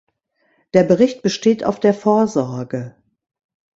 Der 0.73 0.83
Bericht 0.83 1.21
besteht 1.21 1.63
auf 1.63 1.79
der 1.79 1.93
Vorsorge. 1.93 2.95